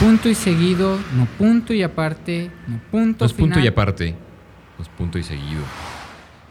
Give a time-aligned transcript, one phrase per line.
[0.00, 3.68] punto y seguido, no punto y aparte, no punto No es punto y final.
[3.72, 4.14] aparte,
[4.78, 5.62] no es punto y seguido.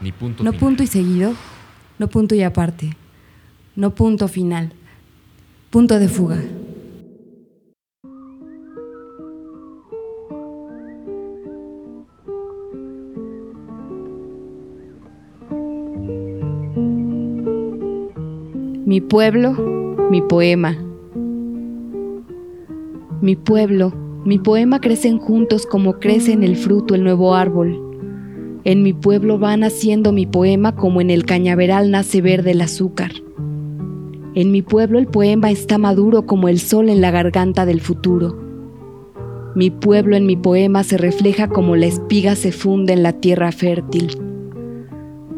[0.00, 0.60] Ni punto No final.
[0.60, 1.32] punto y seguido,
[1.98, 2.96] no punto y aparte,
[3.76, 4.72] no punto final,
[5.70, 6.38] punto de fuga.
[18.86, 19.52] Mi pueblo,
[20.10, 20.76] mi poema.
[23.26, 23.92] Mi pueblo,
[24.24, 28.60] mi poema crecen juntos como crece en el fruto el nuevo árbol.
[28.62, 33.10] En mi pueblo va naciendo mi poema como en el cañaveral nace verde el azúcar.
[34.36, 38.38] En mi pueblo el poema está maduro como el sol en la garganta del futuro.
[39.56, 43.50] Mi pueblo en mi poema se refleja como la espiga se funde en la tierra
[43.50, 44.16] fértil.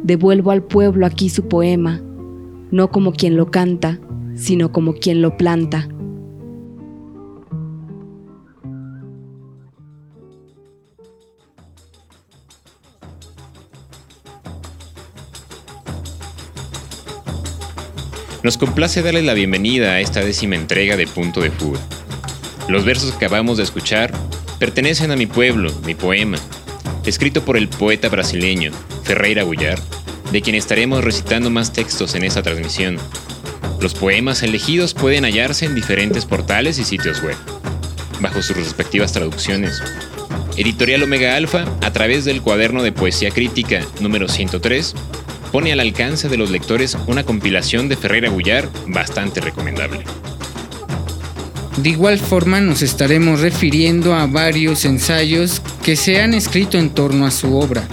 [0.02, 2.02] Devuelvo al pueblo aquí su poema,
[2.70, 3.98] no como quien lo canta,
[4.34, 5.88] sino como quien lo planta.
[18.48, 21.80] Nos complace darle la bienvenida a esta décima entrega de Punto de Fuga.
[22.66, 24.10] Los versos que acabamos de escuchar
[24.58, 26.38] pertenecen a mi pueblo, mi poema,
[27.04, 28.72] escrito por el poeta brasileño
[29.04, 29.78] Ferreira Gullar,
[30.32, 32.96] de quien estaremos recitando más textos en esta transmisión.
[33.82, 37.36] Los poemas elegidos pueden hallarse en diferentes portales y sitios web,
[38.20, 39.82] bajo sus respectivas traducciones.
[40.56, 44.94] Editorial Omega Alfa, a través del cuaderno de poesía crítica número 103,
[45.52, 50.04] pone al alcance de los lectores una compilación de Ferreira Gullar bastante recomendable.
[51.78, 57.24] De igual forma nos estaremos refiriendo a varios ensayos que se han escrito en torno
[57.24, 57.86] a su obra,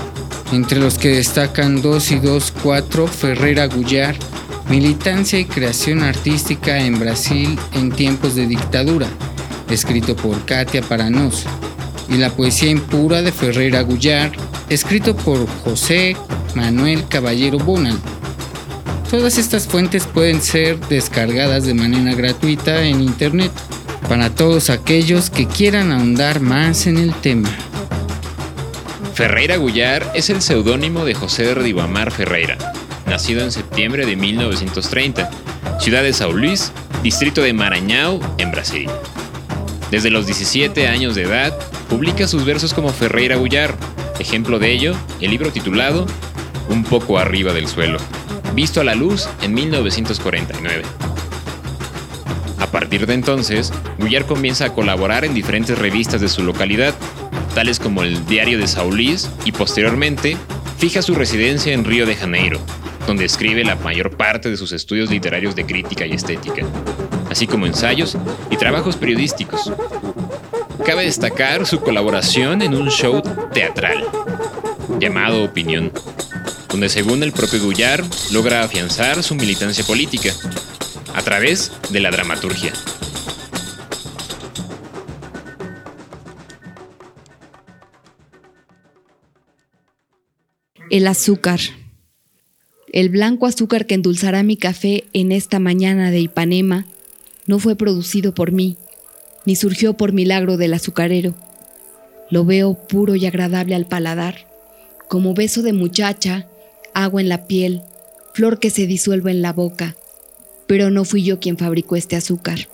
[0.52, 4.16] entre los que destacan 2 y 2, 4, Ferreira Gullar,
[4.70, 9.08] Militancia y Creación Artística en Brasil en tiempos de dictadura,
[9.70, 11.46] escrito por Katia Paranos,
[12.10, 14.32] y La Poesía Impura de Ferreira Gullar,
[14.70, 16.18] escrito por José
[16.56, 18.00] Manuel Caballero Bonal.
[19.10, 23.52] Todas estas fuentes pueden ser descargadas de manera gratuita en internet
[24.10, 27.50] para todos aquellos que quieran ahondar más en el tema.
[29.14, 32.58] Ferreira Gullar es el seudónimo de José Rdivamar Ferreira,
[33.08, 35.30] nacido en septiembre de 1930,
[35.80, 36.72] ciudad de São Luís,
[37.04, 38.90] distrito de Maranhão, en Brasil.
[39.92, 41.58] Desde los 17 años de edad,
[41.90, 43.76] publica sus versos como Ferreira Gullar,
[44.20, 46.06] ejemplo de ello, el libro titulado
[46.70, 48.00] Un poco arriba del suelo,
[48.54, 50.84] visto a la luz en 1949.
[52.60, 56.94] A partir de entonces, Gullar comienza a colaborar en diferentes revistas de su localidad,
[57.54, 60.38] tales como el Diario de Saulís, y posteriormente
[60.78, 62.60] fija su residencia en Río de Janeiro,
[63.08, 66.66] donde escribe la mayor parte de sus estudios literarios de crítica y estética,
[67.30, 68.18] así como ensayos
[68.50, 69.72] y trabajos periodísticos.
[70.86, 73.22] Cabe destacar su colaboración en un show
[73.54, 74.06] teatral
[75.00, 75.92] llamado Opinión,
[76.76, 78.04] donde según el propio Gullar
[78.34, 80.34] logra afianzar su militancia política
[81.14, 82.74] a través de la dramaturgia.
[90.90, 91.62] El azúcar.
[92.92, 96.84] El blanco azúcar que endulzará mi café en esta mañana de Ipanema
[97.48, 98.76] no fue producido por mí,
[99.46, 101.36] ni surgió por milagro del azucarero.
[102.30, 104.46] Lo veo puro y agradable al paladar,
[105.08, 106.50] como beso de muchacha,
[106.96, 107.84] agua en la piel,
[108.34, 109.96] flor que se disuelve en la boca.
[110.66, 112.68] Pero no fui yo quien fabricó este azúcar.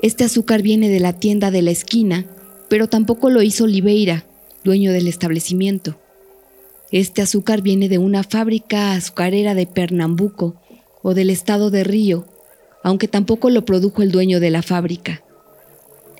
[0.00, 2.24] Este azúcar viene de la tienda de la esquina,
[2.68, 4.24] pero tampoco lo hizo Oliveira,
[4.62, 5.98] dueño del establecimiento.
[6.92, 10.60] Este azúcar viene de una fábrica azucarera de Pernambuco
[11.02, 12.26] o del estado de Río,
[12.82, 15.22] aunque tampoco lo produjo el dueño de la fábrica.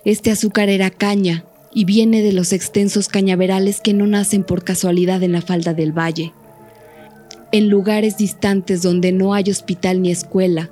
[0.04, 5.22] Este azúcar era caña y viene de los extensos cañaverales que no nacen por casualidad
[5.22, 6.32] en la falda del valle.
[7.52, 10.70] En lugares distantes donde no hay hospital ni escuela,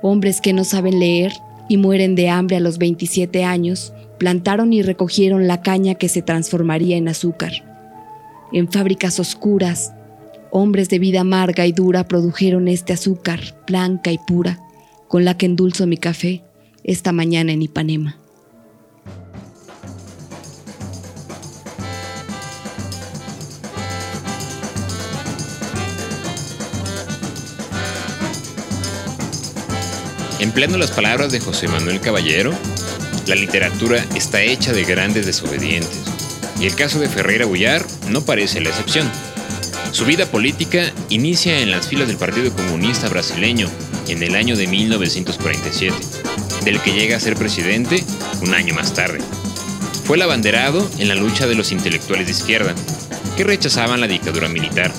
[0.00, 1.32] hombres que no saben leer
[1.68, 6.22] y mueren de hambre a los 27 años, plantaron y recogieron la caña que se
[6.22, 7.52] transformaría en azúcar.
[8.52, 9.92] En fábricas oscuras,
[10.52, 14.60] hombres de vida amarga y dura produjeron este azúcar, blanca y pura,
[15.08, 16.44] con la que endulzo mi café
[16.84, 18.18] esta mañana en Ipanema.
[30.44, 32.52] Empleando las palabras de José Manuel Caballero,
[33.26, 36.02] la literatura está hecha de grandes desobedientes,
[36.60, 39.10] y el caso de Ferreira Gullar no parece la excepción.
[39.92, 43.70] Su vida política inicia en las filas del Partido Comunista Brasileño
[44.06, 45.96] en el año de 1947,
[46.66, 48.04] del que llega a ser presidente
[48.42, 49.20] un año más tarde.
[50.04, 52.74] Fue el abanderado en la lucha de los intelectuales de izquierda,
[53.38, 54.92] que rechazaban la dictadura militar.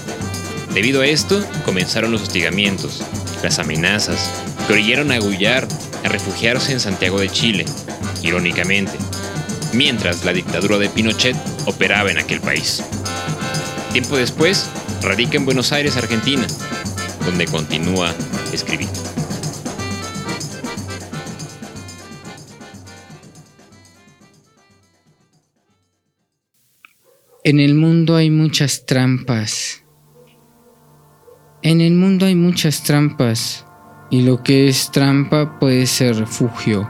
[0.73, 3.03] Debido a esto, comenzaron los hostigamientos,
[3.43, 4.31] las amenazas,
[4.67, 5.67] que orillaron a Gullar
[6.03, 7.65] a refugiarse en Santiago de Chile,
[8.23, 8.93] irónicamente,
[9.73, 11.35] mientras la dictadura de Pinochet
[11.65, 12.83] operaba en aquel país.
[13.91, 14.69] Tiempo después,
[15.01, 16.45] radica en Buenos Aires, Argentina,
[17.25, 18.13] donde continúa
[18.51, 18.99] escribiendo.
[27.43, 29.83] En el mundo hay muchas trampas.
[31.61, 33.64] En el mundo hay muchas trampas
[34.15, 36.89] y lo que es trampa puede ser refugio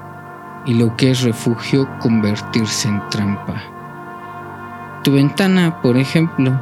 [0.64, 3.64] y lo que es refugio convertirse en trampa.
[5.04, 6.62] Tu ventana, por ejemplo,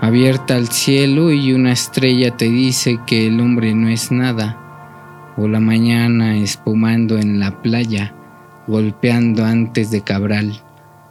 [0.00, 5.46] abierta al cielo y una estrella te dice que el hombre no es nada, o
[5.46, 8.14] la mañana espumando en la playa,
[8.66, 10.58] golpeando antes de Cabral,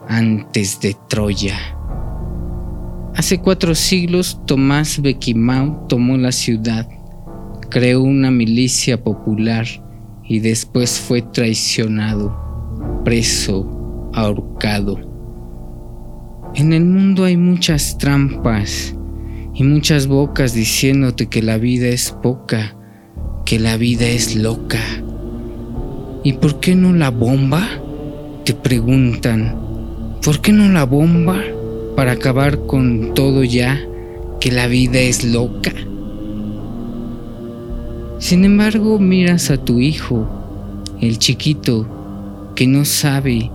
[0.07, 1.59] antes de Troya.
[3.15, 6.87] Hace cuatro siglos Tomás Bequimau tomó la ciudad,
[7.71, 9.65] creó una milicia popular
[10.23, 14.99] y después fue traicionado, preso, ahorcado.
[16.53, 18.95] En el mundo hay muchas trampas
[19.55, 22.75] y muchas bocas diciéndote que la vida es poca,
[23.45, 24.79] que la vida es loca.
[26.23, 27.67] ¿Y por qué no la bomba?
[28.45, 29.55] Te preguntan,
[30.23, 31.41] ¿por qué no la bomba?
[31.95, 33.79] para acabar con todo ya
[34.39, 35.71] que la vida es loca.
[38.21, 40.25] Sin embargo, miras a tu hijo,
[41.01, 43.51] el chiquito, que no sabe,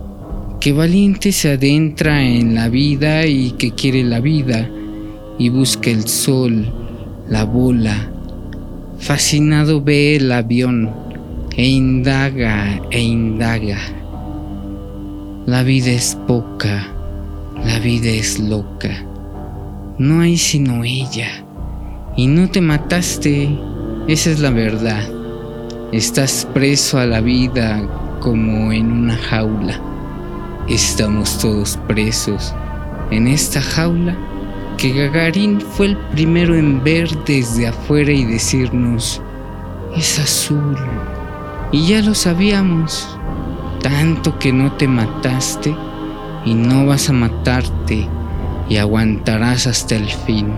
[0.59, 4.69] que valiente se adentra en la vida y que quiere la vida
[5.39, 6.71] y busca el sol,
[7.27, 8.11] la bola.
[8.99, 10.91] Fascinado ve el avión
[11.55, 13.79] e indaga e indaga.
[15.47, 16.93] La vida es poca
[17.65, 19.03] la vida es loca.
[19.97, 21.43] No hay sino ella.
[22.15, 23.49] Y no te mataste.
[24.07, 25.03] Esa es la verdad.
[25.91, 27.81] Estás preso a la vida
[28.21, 29.81] como en una jaula.
[30.69, 32.55] Estamos todos presos
[33.11, 34.15] en esta jaula
[34.77, 39.21] que Gagarín fue el primero en ver desde afuera y decirnos,
[39.93, 40.77] es azul.
[41.73, 43.19] Y ya lo sabíamos,
[43.81, 45.75] tanto que no te mataste
[46.45, 48.07] y no vas a matarte
[48.69, 50.53] y aguantarás hasta el fin.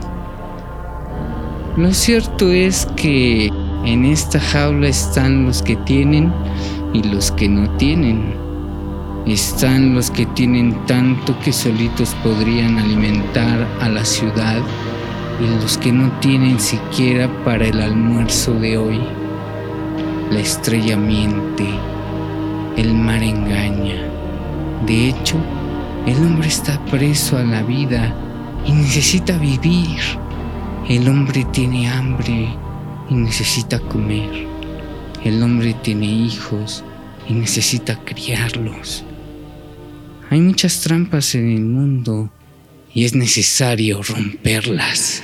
[1.78, 3.50] Lo cierto es que
[3.86, 6.34] en esta jaula están los que tienen
[6.94, 8.34] y los que no tienen.
[9.26, 14.62] Están los que tienen tanto que solitos podrían alimentar a la ciudad
[15.40, 19.00] y los que no tienen siquiera para el almuerzo de hoy.
[20.32, 21.68] La estrella miente,
[22.78, 23.96] el mar engaña.
[24.86, 25.36] De hecho,
[26.08, 28.14] el hombre está preso a la vida
[28.66, 30.00] y necesita vivir.
[30.90, 32.50] El hombre tiene hambre
[33.12, 34.48] y necesita comer.
[35.24, 36.84] El hombre tiene hijos
[37.28, 39.04] y necesita criarlos.
[40.32, 42.32] Hay muchas trampas en el mundo
[42.92, 45.22] y es necesario romperlas.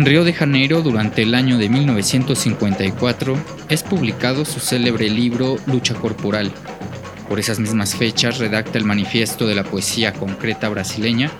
[0.00, 3.38] En Río de Janeiro, durante el año de 1954,
[3.68, 6.50] es publicado su célebre libro Lucha Corporal.
[7.28, 11.30] Por esas mismas fechas redacta el manifiesto de la poesía concreta brasileña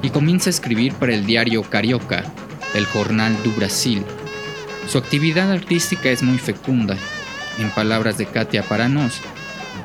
[0.00, 2.22] y comienza a escribir para el diario Carioca,
[2.76, 4.04] el Jornal do Brasil.
[4.86, 6.96] Su actividad artística es muy fecunda.
[7.58, 9.22] En palabras de Katia Paranos,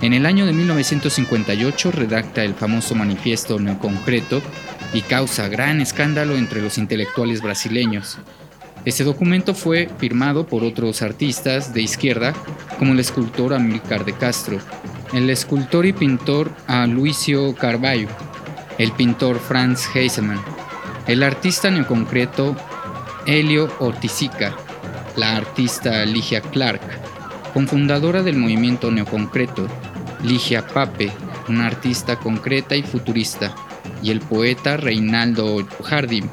[0.03, 4.43] en el año de 1958 redacta el famoso manifiesto Neoconcreto
[4.93, 8.17] y causa gran escándalo entre los intelectuales brasileños.
[8.85, 12.33] Este documento fue firmado por otros artistas de izquierda,
[12.77, 14.59] como el escultor Amílcar de Castro,
[15.13, 16.51] el escultor y pintor
[16.87, 18.07] Luisio Carvalho,
[18.77, 20.41] el pintor Franz Heisemann,
[21.07, 22.55] el artista neoconcreto
[23.25, 24.55] Helio Ortizica,
[25.17, 26.81] la artista Ligia Clark,
[27.53, 29.67] cofundadora del movimiento neoconcreto,
[30.23, 31.11] Ligia Pape,
[31.49, 33.53] una artista concreta y futurista,
[34.01, 36.27] y el poeta Reinaldo Jardim.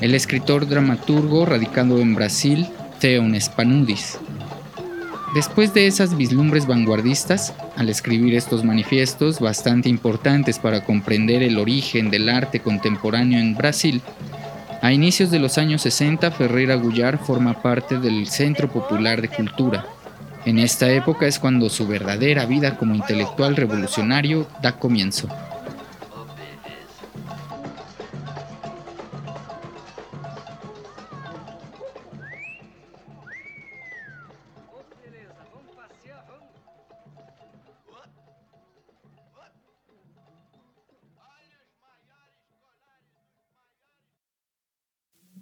[0.00, 2.66] El escritor dramaturgo radicado en Brasil,
[3.00, 4.18] Theon Spanudis.
[5.34, 12.10] Después de esas vislumbres vanguardistas, al escribir estos manifiestos bastante importantes para comprender el origen
[12.10, 14.02] del arte contemporáneo en Brasil,
[14.82, 19.86] A inicios de los años 60, Ferreira Gullar forma parte del Centro Popular de Cultura.
[20.44, 25.28] En esta época es cuando su verdadera vida como intelectual revolucionario da comienzo.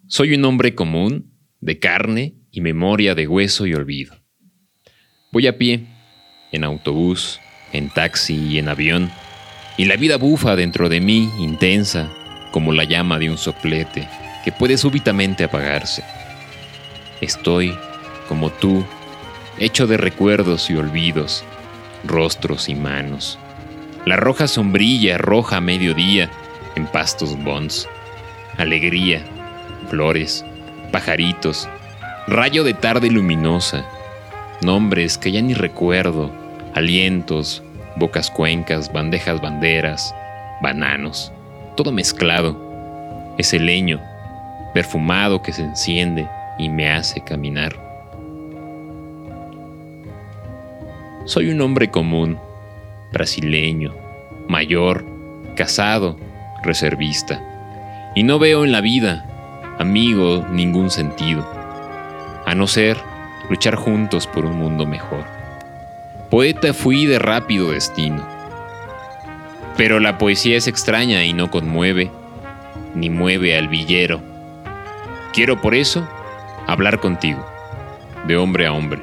[0.06, 4.14] Soy un hombre común, de carne y memoria de hueso y olvido.
[5.32, 5.86] Voy a pie,
[6.52, 7.40] en autobús,
[7.72, 9.10] en taxi y en avión,
[9.78, 12.12] y la vida bufa dentro de mí intensa
[12.52, 14.06] como la llama de un soplete
[14.44, 16.04] que puede súbitamente apagarse.
[17.22, 17.74] Estoy,
[18.28, 18.84] como tú,
[19.58, 21.44] hecho de recuerdos y olvidos,
[22.06, 23.38] rostros y manos.
[24.04, 26.30] La roja sombrilla roja a mediodía
[26.76, 27.88] en pastos bons.
[28.58, 29.24] Alegría,
[29.84, 30.44] flores,
[30.92, 31.68] pajaritos,
[32.26, 33.84] rayo de tarde luminosa,
[34.62, 36.30] nombres que ya ni recuerdo,
[36.74, 37.62] alientos,
[37.96, 40.14] bocas cuencas, bandejas banderas,
[40.60, 41.32] bananos,
[41.76, 42.62] todo mezclado.
[43.38, 44.00] Ese leño,
[44.72, 47.74] perfumado que se enciende y me hace caminar.
[51.26, 52.38] Soy un hombre común,
[53.12, 53.94] brasileño,
[54.48, 55.04] mayor,
[55.56, 56.16] casado,
[56.62, 57.42] reservista,
[58.14, 59.33] y no veo en la vida
[59.84, 61.46] amigo, ningún sentido,
[62.46, 62.96] a no ser
[63.50, 65.24] luchar juntos por un mundo mejor.
[66.30, 68.26] Poeta fui de rápido destino,
[69.76, 72.10] pero la poesía es extraña y no conmueve,
[72.94, 74.22] ni mueve al villero.
[75.34, 76.08] Quiero por eso
[76.66, 77.44] hablar contigo,
[78.26, 79.02] de hombre a hombre,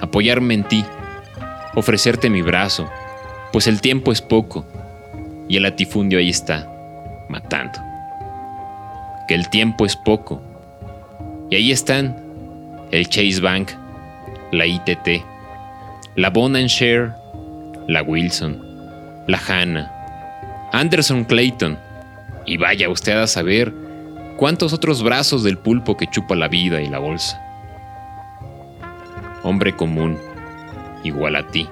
[0.00, 0.84] apoyarme en ti,
[1.74, 2.88] ofrecerte mi brazo,
[3.52, 4.64] pues el tiempo es poco
[5.48, 6.70] y el latifundio ahí está,
[7.28, 7.85] matando
[9.26, 10.42] que el tiempo es poco.
[11.50, 12.16] Y ahí están
[12.90, 13.70] el Chase Bank,
[14.52, 15.24] la ITT,
[16.16, 16.30] la
[16.66, 17.12] Share,
[17.88, 18.62] la Wilson,
[19.26, 19.92] la Hanna,
[20.72, 21.78] Anderson Clayton,
[22.46, 23.72] y vaya usted a saber
[24.36, 27.42] cuántos otros brazos del pulpo que chupa la vida y la bolsa.
[29.42, 30.18] Hombre común,
[31.04, 31.68] igual a ti.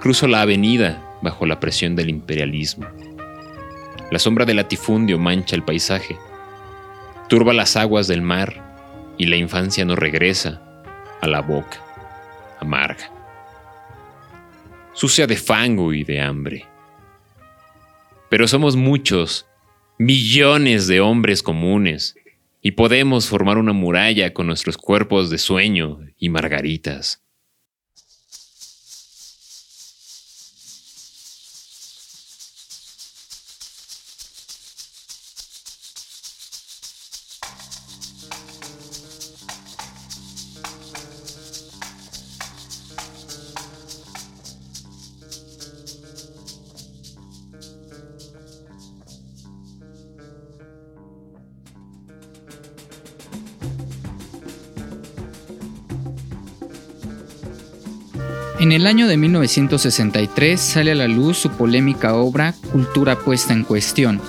[0.00, 2.86] Cruzo la avenida bajo la presión del imperialismo.
[4.14, 6.16] La sombra del latifundio mancha el paisaje,
[7.28, 10.62] turba las aguas del mar y la infancia no regresa
[11.20, 11.82] a la boca
[12.60, 13.10] amarga,
[14.92, 16.64] sucia de fango y de hambre.
[18.30, 19.46] Pero somos muchos,
[19.98, 22.14] millones de hombres comunes,
[22.62, 27.23] y podemos formar una muralla con nuestros cuerpos de sueño y margaritas.
[58.60, 63.64] En el año de 1963 sale a la luz su polémica obra Cultura puesta en
[63.64, 64.20] cuestión,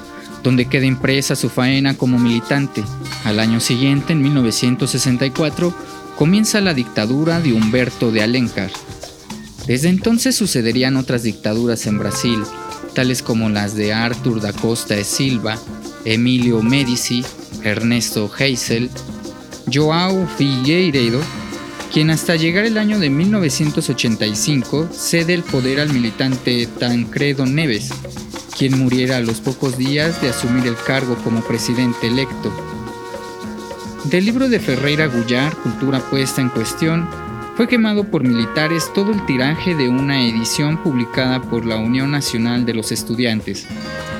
[0.41, 2.83] donde queda impresa su faena como militante.
[3.23, 5.73] Al año siguiente, en 1964,
[6.17, 8.71] comienza la dictadura de Humberto de Alencar.
[9.67, 12.43] Desde entonces sucederían otras dictaduras en Brasil,
[12.95, 15.59] tales como las de Arthur da Costa e Silva,
[16.03, 17.23] Emilio Medici,
[17.63, 18.89] Ernesto Geisel,
[19.67, 21.21] João Figueiredo
[21.95, 27.89] quien hasta llegar el año de 1985 cede el poder al militante Tancredo Neves,
[28.57, 32.51] quien muriera a los pocos días de asumir el cargo como presidente electo.
[34.11, 37.07] Del libro de Ferreira Gullar, Cultura puesta en cuestión,
[37.55, 42.65] fue quemado por militares todo el tiraje de una edición publicada por la Unión Nacional
[42.65, 43.67] de los Estudiantes,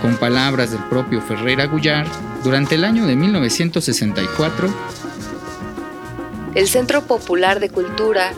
[0.02, 2.08] con palabras del propio Ferreira Gullar,
[2.42, 4.74] durante el año de 1964
[6.56, 8.34] el Centro Popular de Cultura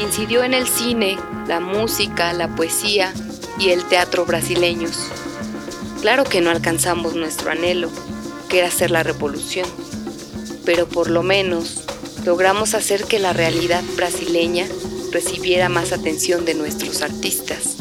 [0.00, 3.14] incidió en el cine, la música, la poesía
[3.60, 5.06] y el teatro brasileños.
[6.00, 7.88] Claro que no alcanzamos nuestro anhelo,
[8.48, 9.68] que era hacer la revolución,
[10.64, 11.84] pero por lo menos
[12.24, 14.66] logramos hacer que la realidad brasileña
[15.12, 17.76] recibiera más atención de nuestros artistas.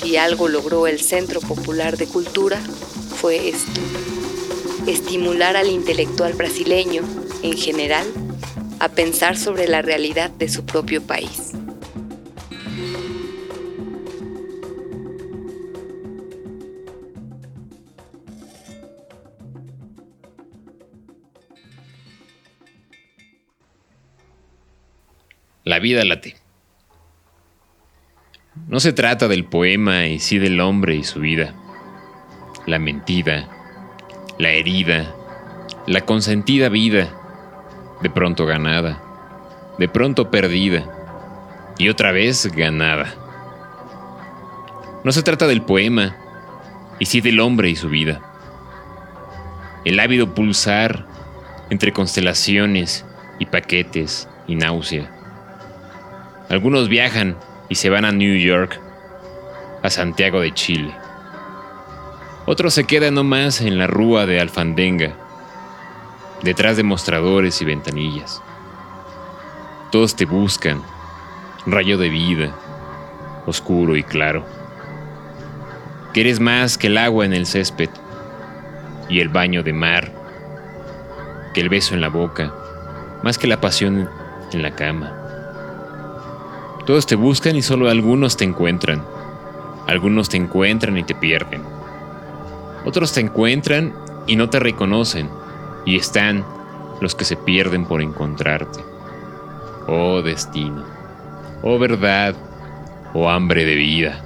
[0.00, 2.60] Si algo logró el Centro Popular de Cultura,
[3.20, 3.80] fue esto.
[4.86, 7.02] Estimular al intelectual brasileño,
[7.42, 8.06] en general,
[8.80, 11.52] a pensar sobre la realidad de su propio país.
[25.62, 26.36] La vida late.
[28.66, 31.54] No se trata del poema y sí del hombre y su vida.
[32.66, 33.48] La mentida,
[34.38, 35.14] la herida,
[35.86, 37.19] la consentida vida
[38.02, 39.00] de pronto ganada,
[39.78, 40.84] de pronto perdida
[41.78, 43.14] y otra vez ganada.
[45.04, 46.16] No se trata del poema,
[47.00, 48.20] y sí del hombre y su vida.
[49.84, 51.06] El ávido pulsar
[51.70, 53.04] entre constelaciones
[53.40, 55.10] y paquetes y náusea.
[56.48, 57.36] Algunos viajan
[57.68, 58.78] y se van a New York,
[59.82, 60.94] a Santiago de Chile.
[62.44, 65.14] Otros se quedan nomás en la rúa de Alfandenga,
[66.42, 68.42] detrás de mostradores y ventanillas.
[69.90, 70.82] Todos te buscan,
[71.66, 72.54] rayo de vida,
[73.46, 74.44] oscuro y claro.
[76.12, 77.90] Que eres más que el agua en el césped
[79.08, 80.12] y el baño de mar,
[81.54, 82.52] que el beso en la boca,
[83.22, 84.08] más que la pasión
[84.52, 85.16] en la cama.
[86.86, 89.04] Todos te buscan y solo algunos te encuentran.
[89.86, 91.62] Algunos te encuentran y te pierden.
[92.84, 93.94] Otros te encuentran
[94.26, 95.28] y no te reconocen.
[95.84, 96.44] Y están
[97.00, 98.80] los que se pierden por encontrarte.
[99.86, 100.84] Oh destino.
[101.62, 102.34] Oh verdad.
[103.14, 104.20] Oh hambre de vida.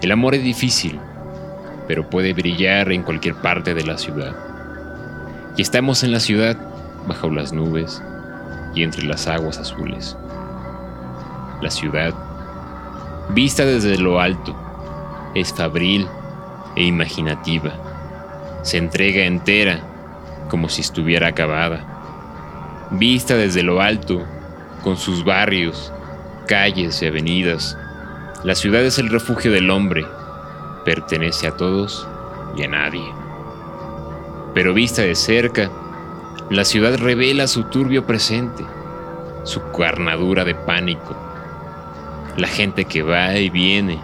[0.00, 0.98] El amor es difícil,
[1.86, 4.34] pero puede brillar en cualquier parte de la ciudad.
[5.56, 6.56] Y estamos en la ciudad,
[7.06, 8.02] bajo las nubes
[8.74, 10.16] y entre las aguas azules.
[11.60, 12.14] La ciudad,
[13.28, 14.56] vista desde lo alto,
[15.34, 16.08] es fabril
[16.74, 17.70] e imaginativa.
[18.62, 19.91] Se entrega entera
[20.52, 22.90] como si estuviera acabada.
[22.90, 24.22] Vista desde lo alto,
[24.84, 25.90] con sus barrios,
[26.46, 27.78] calles y avenidas,
[28.44, 30.04] la ciudad es el refugio del hombre,
[30.84, 32.06] pertenece a todos
[32.54, 33.02] y a nadie.
[34.52, 35.70] Pero vista de cerca,
[36.50, 38.62] la ciudad revela su turbio presente,
[39.44, 41.16] su carnadura de pánico,
[42.36, 43.98] la gente que va y viene,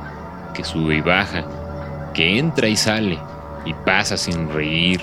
[0.55, 1.45] que sube y baja,
[2.15, 3.19] que entra y sale
[3.67, 5.03] y pasa sin reír,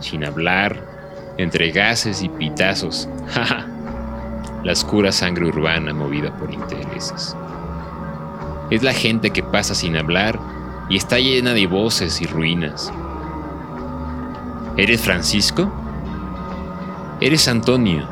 [0.00, 0.84] sin hablar,
[1.36, 3.08] entre gases y pitazos.
[4.64, 7.36] la oscura sangre urbana movida por intereses.
[8.70, 10.38] Es la gente que pasa sin hablar
[10.88, 12.92] y está llena de voces y ruinas.
[14.76, 15.70] ¿Eres Francisco?
[17.20, 18.06] ¿Eres Antonio?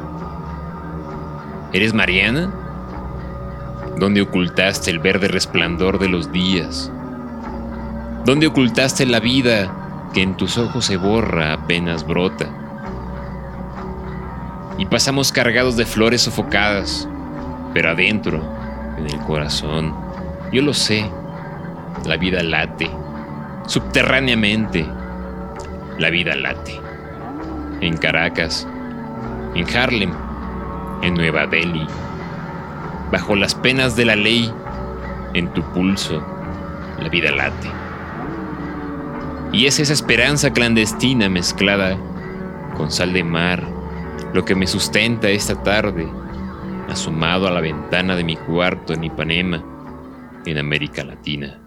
[1.72, 2.52] ¿Eres Mariana?
[3.98, 6.90] ¿Dónde ocultaste el verde resplandor de los días?
[8.24, 12.48] ¿Dónde ocultaste la vida que en tus ojos se borra apenas brota?
[14.78, 17.08] Y pasamos cargados de flores sofocadas,
[17.72, 18.42] pero adentro,
[18.98, 19.94] en el corazón,
[20.52, 21.10] yo lo sé.
[22.04, 22.90] La vida late.
[23.66, 24.86] Subterráneamente.
[25.98, 26.80] La vida late.
[27.80, 28.66] En Caracas.
[29.54, 30.12] En Harlem.
[31.02, 31.86] En Nueva Delhi.
[33.10, 34.52] Bajo las penas de la ley.
[35.34, 36.24] En tu pulso.
[37.00, 37.85] La vida late.
[39.56, 41.96] Y es esa esperanza clandestina mezclada
[42.76, 43.66] con sal de mar
[44.34, 46.06] lo que me sustenta esta tarde,
[46.90, 49.64] asomado a la ventana de mi cuarto en Ipanema
[50.44, 51.58] en América Latina.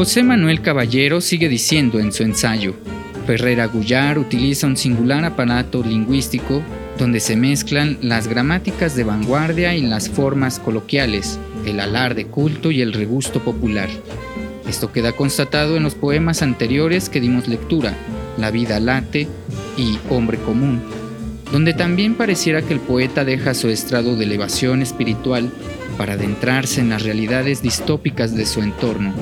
[0.00, 2.74] José Manuel Caballero sigue diciendo en su ensayo,
[3.26, 6.62] Ferrera Gullar utiliza un singular aparato lingüístico
[6.96, 12.80] donde se mezclan las gramáticas de vanguardia y las formas coloquiales, el alarde culto y
[12.80, 13.90] el regusto popular.
[14.66, 17.92] Esto queda constatado en los poemas anteriores que dimos lectura,
[18.38, 19.28] La vida late
[19.76, 20.80] y Hombre común,
[21.52, 25.50] donde también pareciera que el poeta deja su estrado de elevación espiritual
[25.98, 29.12] para adentrarse en las realidades distópicas de su entorno.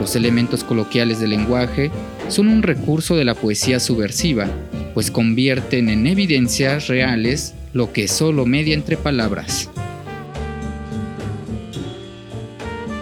[0.00, 1.90] Los elementos coloquiales del lenguaje
[2.28, 4.46] son un recurso de la poesía subversiva,
[4.94, 9.70] pues convierten en evidencias reales lo que solo media entre palabras.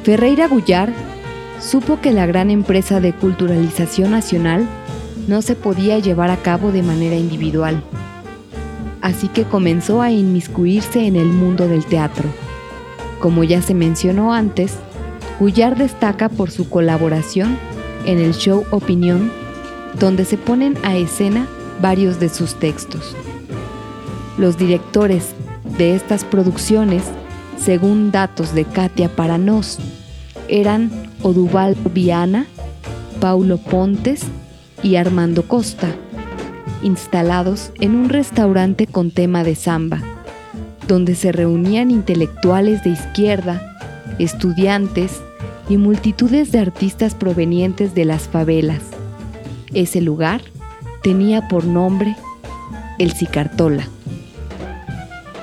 [0.04, 0.92] Ferreira Gullar
[1.60, 4.66] supo que la gran empresa de culturalización nacional
[5.26, 7.82] no se podía llevar a cabo de manera individual,
[9.00, 12.28] así que comenzó a inmiscuirse en el mundo del teatro.
[13.18, 14.74] Como ya se mencionó antes,
[15.38, 17.58] Gullar destaca por su colaboración
[18.06, 19.30] en el show Opinión,
[19.98, 21.46] donde se ponen a escena
[21.82, 23.14] varios de sus textos.
[24.38, 25.34] Los directores
[25.76, 27.02] de estas producciones,
[27.58, 29.78] según datos de Katia Paranos,
[30.48, 30.90] eran
[31.22, 32.46] Oduval Viana,
[33.20, 34.22] Paulo Pontes
[34.82, 35.88] y Armando Costa.
[36.82, 40.02] instalados en un restaurante con tema de samba,
[40.86, 43.76] donde se reunían intelectuales de izquierda,
[44.18, 45.22] estudiantes
[45.68, 48.82] y multitudes de artistas provenientes de las favelas.
[49.74, 50.42] Ese lugar
[51.02, 52.16] tenía por nombre
[52.98, 53.88] el Cicartola.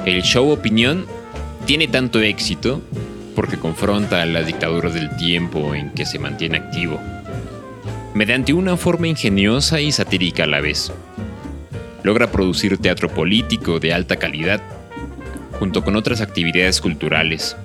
[0.06, 1.06] El show Opinión
[1.66, 2.82] tiene tanto éxito
[3.36, 7.00] porque confronta las dictaduras del tiempo en que se mantiene activo,
[8.14, 10.92] mediante una forma ingeniosa y satírica a la vez.
[12.04, 14.62] Logra producir teatro político de alta calidad,
[15.58, 17.56] junto con otras actividades culturales,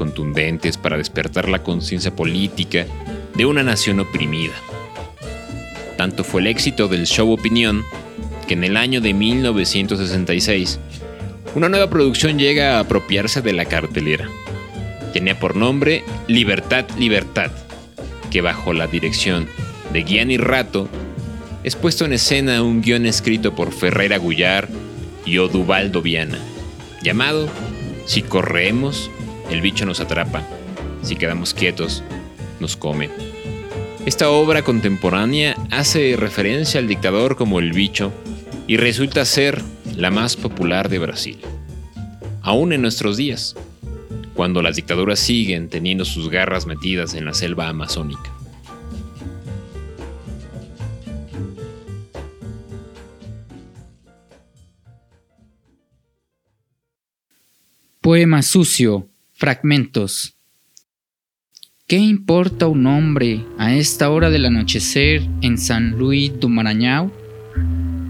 [0.00, 2.86] contundentes para despertar la conciencia política
[3.34, 4.54] de una nación oprimida.
[5.98, 7.84] Tanto fue el éxito del show Opinión
[8.48, 10.80] que en el año de 1966
[11.54, 14.26] una nueva producción llega a apropiarse de la cartelera.
[15.12, 17.50] Tenía por nombre Libertad, Libertad,
[18.30, 19.48] que bajo la dirección
[19.92, 20.88] de Gianni Rato
[21.62, 24.66] es puesto en escena un guion escrito por Ferreira Gullar
[25.26, 26.38] y Oduvaldo Viana,
[27.02, 27.50] llamado
[28.06, 29.10] Si corremos,
[29.50, 30.42] el bicho nos atrapa,
[31.02, 32.02] si quedamos quietos,
[32.60, 33.10] nos come.
[34.06, 38.12] Esta obra contemporánea hace referencia al dictador como el bicho
[38.66, 39.62] y resulta ser
[39.96, 41.38] la más popular de Brasil.
[42.42, 43.56] Aún en nuestros días,
[44.34, 48.32] cuando las dictaduras siguen teniendo sus garras metidas en la selva amazónica.
[58.00, 59.10] Poema sucio,
[59.40, 60.36] fragmentos.
[61.86, 67.10] ¿Qué importa un hombre a esta hora del anochecer en San Luis do Maranhão?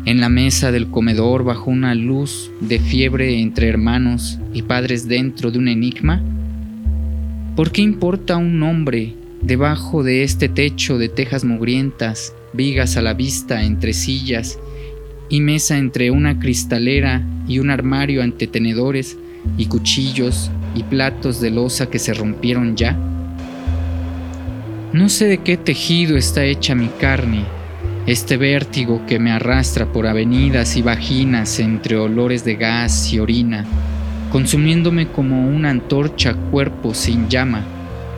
[0.06, 5.52] En la mesa del comedor bajo una luz de fiebre entre hermanos y padres dentro
[5.52, 6.20] de un enigma?
[7.54, 13.14] ¿Por qué importa un hombre debajo de este techo de tejas mugrientas, vigas a la
[13.14, 14.58] vista entre sillas
[15.28, 19.16] y mesa entre una cristalera y un armario ante tenedores
[19.56, 22.96] y cuchillos y platos de losa que se rompieron ya?
[24.92, 27.44] No sé de qué tejido está hecha mi carne,
[28.06, 33.64] este vértigo que me arrastra por avenidas y vaginas entre olores de gas y orina,
[34.32, 37.62] consumiéndome como una antorcha cuerpo sin llama,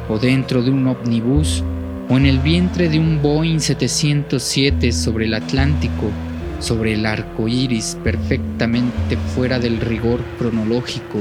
[0.08, 1.62] o dentro de un ómnibus,
[2.08, 6.10] o en el vientre de un Boeing 707 sobre el Atlántico,
[6.58, 11.18] sobre el arco iris perfectamente fuera del rigor cronológico,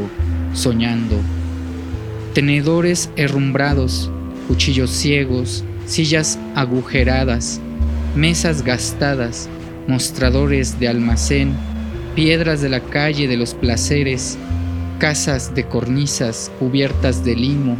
[0.53, 1.17] soñando.
[2.33, 4.09] Tenedores herrumbrados,
[4.47, 7.59] cuchillos ciegos, sillas agujeradas,
[8.15, 9.49] mesas gastadas,
[9.87, 11.53] mostradores de almacén,
[12.15, 14.37] piedras de la calle de los placeres,
[14.99, 17.75] casas de cornisas cubiertas de limo,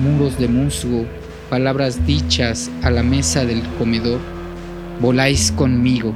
[0.00, 1.04] muros de musgo,
[1.48, 4.20] palabras dichas a la mesa del comedor.
[5.00, 6.14] Voláis conmigo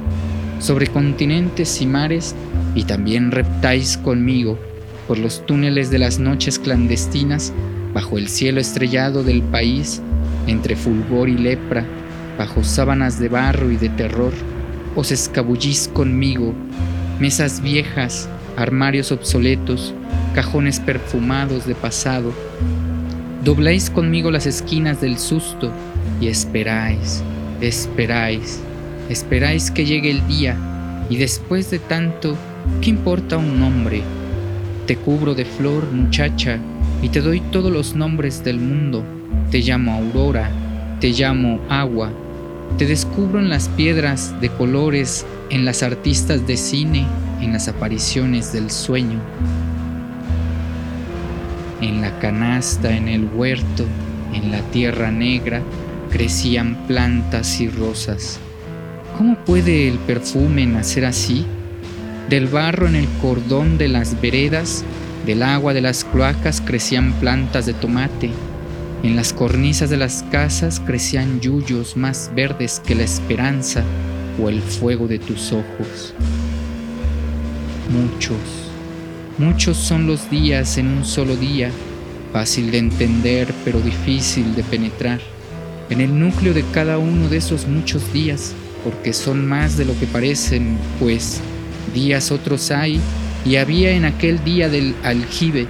[0.59, 2.35] sobre continentes y mares
[2.75, 4.57] y también reptáis conmigo
[5.07, 7.53] por los túneles de las noches clandestinas
[7.93, 10.01] bajo el cielo estrellado del país
[10.47, 11.85] entre fulgor y lepra
[12.37, 14.33] bajo sábanas de barro y de terror,
[14.95, 16.53] os escabullís conmigo,
[17.19, 19.93] mesas viejas, armarios obsoletos,
[20.33, 22.33] cajones perfumados de pasado.
[23.43, 25.71] Dobláis conmigo las esquinas del susto
[26.19, 27.23] y esperáis,
[27.61, 28.59] esperáis,
[29.09, 30.57] esperáis que llegue el día
[31.09, 32.35] y después de tanto,
[32.81, 34.01] ¿qué importa un nombre?
[34.87, 36.59] Te cubro de flor, muchacha,
[37.01, 39.03] y te doy todos los nombres del mundo.
[39.49, 40.51] Te llamo aurora,
[40.99, 42.11] te llamo agua,
[42.77, 47.07] te descubro en las piedras de colores, en las artistas de cine,
[47.41, 49.19] en las apariciones del sueño.
[51.81, 53.85] En la canasta, en el huerto,
[54.33, 55.61] en la tierra negra,
[56.11, 58.39] crecían plantas y rosas.
[59.17, 61.45] ¿Cómo puede el perfume nacer así?
[62.29, 64.83] Del barro en el cordón de las veredas,
[65.27, 68.31] del agua de las cloacas crecían plantas de tomate,
[69.03, 73.83] en las cornisas de las casas crecían yuyos más verdes que la esperanza
[74.41, 76.15] o el fuego de tus ojos.
[77.91, 78.39] Muchos,
[79.37, 81.69] muchos son los días en un solo día,
[82.33, 85.19] fácil de entender pero difícil de penetrar,
[85.91, 89.97] en el núcleo de cada uno de esos muchos días, porque son más de lo
[89.99, 91.39] que parecen, pues
[91.93, 92.99] días otros hay
[93.45, 95.67] y había en aquel día del aljibe,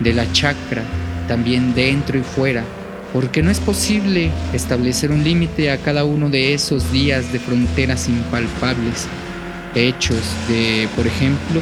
[0.00, 0.82] de la chacra,
[1.26, 2.64] también dentro y fuera,
[3.12, 8.08] porque no es posible establecer un límite a cada uno de esos días de fronteras
[8.08, 9.06] impalpables,
[9.74, 11.60] hechos de, por ejemplo,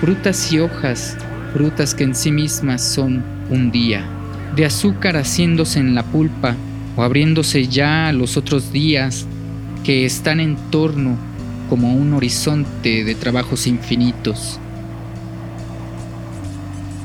[0.00, 1.16] frutas y hojas,
[1.52, 4.04] frutas que en sí mismas son un día,
[4.54, 6.54] de azúcar haciéndose en la pulpa
[6.96, 9.26] o abriéndose ya los otros días
[9.84, 11.16] que están en torno
[11.70, 14.58] como un horizonte de trabajos infinitos.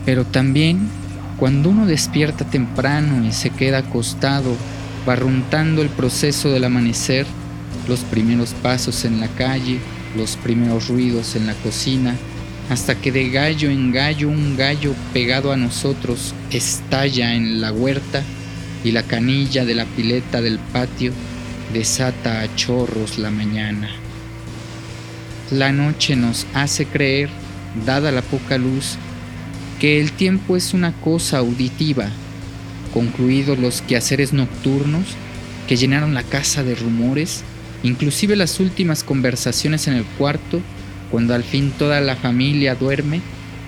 [0.06, 0.90] Pero también
[1.38, 4.56] cuando uno despierta temprano y se queda acostado,
[5.06, 7.28] barruntando el proceso del amanecer,
[7.88, 9.80] los primeros pasos en la calle,
[10.18, 12.16] los primeros ruidos en la cocina,
[12.70, 18.24] hasta que de gallo en gallo un gallo pegado a nosotros estalla en la huerta
[18.84, 21.12] y la canilla de la pileta del patio
[21.72, 24.05] desata a chorros la mañana.
[25.52, 27.30] La noche nos hace creer,
[27.86, 28.98] dada la poca luz,
[29.80, 32.10] que el tiempo es una cosa auditiva,
[32.94, 35.06] concluidos los quehaceres nocturnos
[35.68, 37.44] que llenaron la casa de rumores,
[37.84, 40.62] inclusive las últimas conversaciones en el cuarto,
[41.12, 43.22] cuando al fin toda la familia duerme,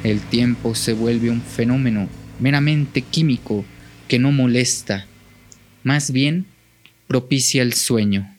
[0.03, 2.09] el tiempo se vuelve un fenómeno
[2.39, 3.65] meramente químico
[4.07, 5.05] que no molesta,
[5.83, 6.45] más bien
[7.07, 8.36] propicia el sueño.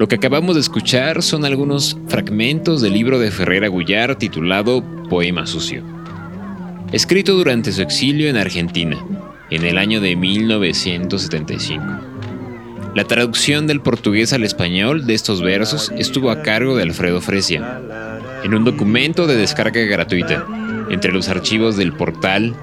[0.00, 5.46] Lo que acabamos de escuchar son algunos fragmentos del libro de Ferrer Agullar titulado Poema
[5.46, 5.84] Sucio,
[6.90, 8.96] escrito durante su exilio en Argentina,
[9.50, 11.84] en el año de 1975.
[12.94, 17.82] La traducción del portugués al español de estos versos estuvo a cargo de Alfredo Fresia,
[18.42, 20.46] en un documento de descarga gratuita,
[20.88, 22.54] entre los archivos del portal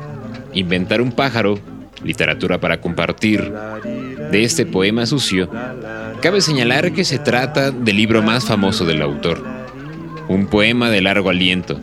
[0.55, 1.59] Inventar un pájaro,
[2.03, 3.53] literatura para compartir,
[4.31, 5.51] de este poema sucio,
[6.21, 9.43] cabe señalar que se trata del libro más famoso del autor,
[10.27, 11.79] un poema de largo aliento,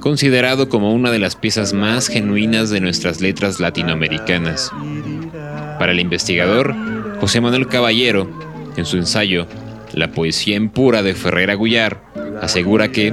[0.00, 4.72] considerado como una de las piezas más genuinas de nuestras letras latinoamericanas.
[5.78, 6.74] Para el investigador,
[7.20, 8.30] José Manuel Caballero,
[8.76, 9.46] en su ensayo
[9.92, 12.02] La poesía en pura de Ferrer Agullar,
[12.40, 13.12] asegura que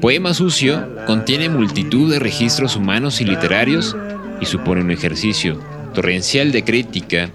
[0.00, 3.96] Poema Sucio contiene multitud de registros humanos y literarios
[4.40, 5.60] y supone un ejercicio
[5.94, 7.30] torrencial de crítica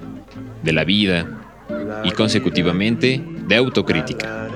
[0.61, 1.40] de la vida
[2.03, 4.49] y consecutivamente de autocrítica.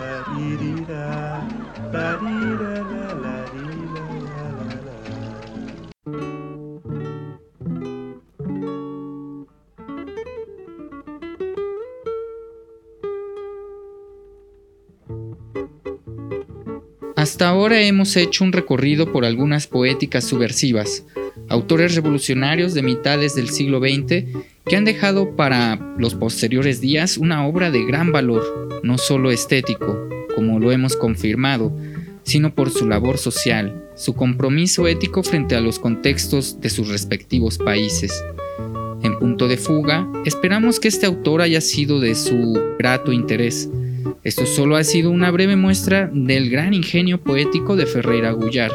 [17.16, 21.06] Hasta ahora hemos hecho un recorrido por algunas poéticas subversivas,
[21.50, 24.26] autores revolucionarios de mitades del siglo XX
[24.66, 30.10] que han dejado para los posteriores días una obra de gran valor, no solo estético,
[30.36, 31.76] como lo hemos confirmado,
[32.24, 37.58] sino por su labor social, su compromiso ético frente a los contextos de sus respectivos
[37.58, 38.24] países.
[39.04, 43.70] En punto de fuga, esperamos que este autor haya sido de su grato interés.
[44.24, 48.72] Esto solo ha sido una breve muestra del gran ingenio poético de Ferreira Gullar.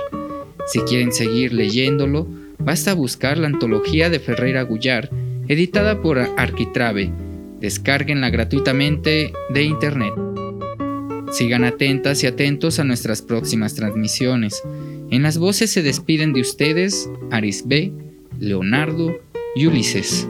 [0.69, 2.29] Si quieren seguir leyéndolo,
[2.61, 5.11] basta buscar la antología de Ferreira Gullar
[5.49, 7.13] editada por Arquitrave.
[7.61, 10.13] Descárguenla gratuitamente de internet.
[11.33, 14.63] Sigan atentas y atentos a nuestras próximas transmisiones.
[15.11, 17.93] En las voces se despiden de ustedes Aris B,
[18.39, 19.19] Leonardo
[19.55, 20.29] y Ulises.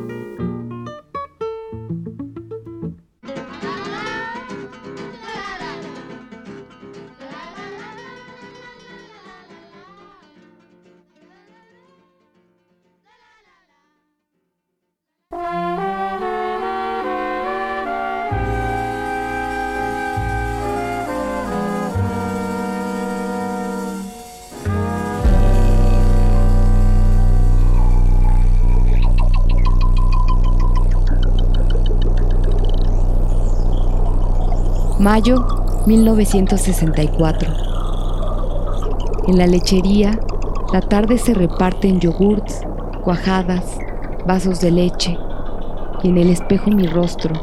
[35.12, 35.44] Mayo
[35.86, 37.52] 1964.
[39.26, 40.16] En la lechería,
[40.72, 42.60] la tarde se reparten yogurts,
[43.02, 43.76] cuajadas,
[44.24, 45.18] vasos de leche
[46.04, 47.34] y en el espejo mi rostro.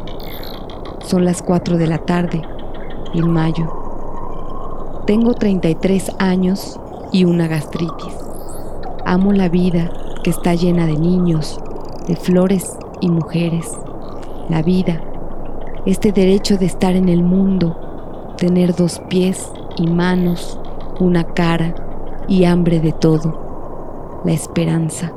[1.05, 2.41] Son las 4 de la tarde,
[3.13, 5.03] en mayo.
[5.05, 6.79] Tengo 33 años
[7.11, 8.15] y una gastritis.
[9.03, 9.91] Amo la vida
[10.23, 11.59] que está llena de niños,
[12.07, 13.77] de flores y mujeres.
[14.47, 15.01] La vida
[15.87, 20.59] este derecho de estar en el mundo, tener dos pies y manos,
[20.99, 21.75] una cara
[22.27, 25.13] y hambre de todo, la esperanza.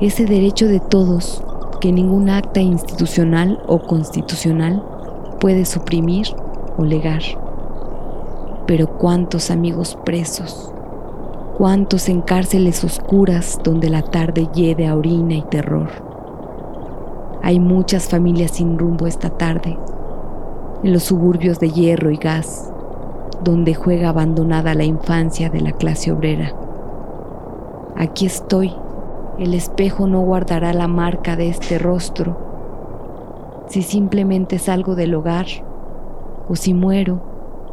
[0.00, 1.44] Ese derecho de todos
[1.82, 4.82] que ningún acta institucional o constitucional
[5.38, 6.28] puede suprimir
[6.78, 7.20] o legar.
[8.66, 10.72] Pero cuántos amigos presos,
[11.58, 16.11] cuántos en cárceles oscuras donde la tarde hiede a orina y terror
[17.42, 19.76] hay muchas familias sin rumbo esta tarde,
[20.84, 22.72] en los suburbios de hierro y gas,
[23.42, 26.54] donde juega abandonada la infancia de la clase obrera.
[27.96, 28.72] Aquí estoy,
[29.38, 32.36] el espejo no guardará la marca de este rostro.
[33.66, 35.46] Si simplemente salgo del hogar,
[36.48, 37.20] o si muero,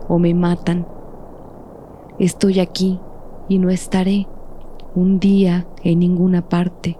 [0.07, 0.87] o me matan,
[2.17, 2.99] estoy aquí
[3.47, 4.27] y no estaré
[4.95, 6.97] un día en ninguna parte.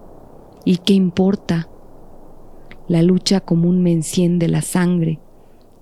[0.64, 1.69] ¿Y qué importa?
[2.90, 5.20] La lucha común me enciende la sangre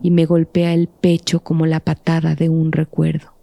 [0.02, 3.37] y me golpea el pecho como la patada de un recuerdo.